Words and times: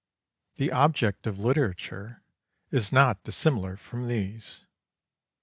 The 0.55 0.71
object 0.71 1.27
of 1.27 1.37
literature 1.37 2.23
is 2.71 2.91
not 2.91 3.21
dissimilar 3.21 3.77
from 3.77 4.07
these. 4.07 4.65